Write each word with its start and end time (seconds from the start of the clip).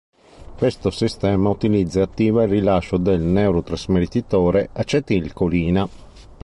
Questo 0.57 0.89
sistema 0.89 1.49
utilizza 1.49 1.99
e 1.99 2.01
attiva 2.01 2.41
il 2.41 2.49
rilascio 2.49 2.97
del 2.97 3.19
neurotrasmettitore 3.21 4.69
acetilcolina. 4.73 5.87